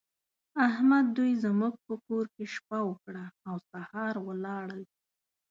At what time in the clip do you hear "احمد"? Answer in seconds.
0.67-1.05